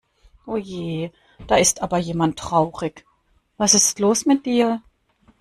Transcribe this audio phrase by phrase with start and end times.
[0.47, 1.11] Oje,
[1.47, 3.05] da ist aber jemand traurig.
[3.57, 4.81] Was ist los mit dir?